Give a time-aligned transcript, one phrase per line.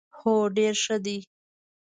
[0.19, 1.17] هو، ډیر ښه دي